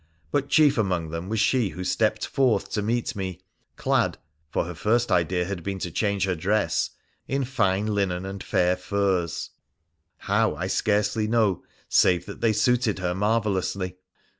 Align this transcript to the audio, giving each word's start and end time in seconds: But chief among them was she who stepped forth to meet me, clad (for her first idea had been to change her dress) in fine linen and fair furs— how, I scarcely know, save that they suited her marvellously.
But 0.31 0.49
chief 0.49 0.79
among 0.79 1.11
them 1.11 1.29
was 1.29 1.39
she 1.39 1.69
who 1.69 1.83
stepped 1.83 2.25
forth 2.25 2.71
to 2.71 2.81
meet 2.81 3.15
me, 3.15 3.39
clad 3.75 4.17
(for 4.49 4.65
her 4.65 4.73
first 4.73 5.11
idea 5.11 5.45
had 5.45 5.61
been 5.61 5.77
to 5.77 5.91
change 5.91 6.25
her 6.25 6.33
dress) 6.33 6.89
in 7.27 7.43
fine 7.45 7.85
linen 7.85 8.25
and 8.25 8.43
fair 8.43 8.75
furs— 8.75 9.51
how, 10.27 10.55
I 10.55 10.65
scarcely 10.65 11.27
know, 11.27 11.61
save 11.87 12.25
that 12.25 12.41
they 12.41 12.51
suited 12.51 12.97
her 12.97 13.13
marvellously. 13.13 13.97